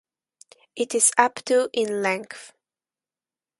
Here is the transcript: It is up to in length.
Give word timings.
It 0.75 0.95
is 0.95 1.11
up 1.15 1.35
to 1.45 1.69
in 1.73 2.01
length. 2.01 2.53